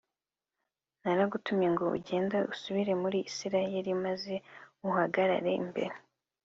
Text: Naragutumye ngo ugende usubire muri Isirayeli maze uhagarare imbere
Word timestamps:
Naragutumye 1.03 1.67
ngo 1.73 1.83
ugende 1.97 2.37
usubire 2.53 2.93
muri 3.01 3.17
Isirayeli 3.29 3.91
maze 4.05 4.33
uhagarare 4.87 5.51
imbere 5.63 5.95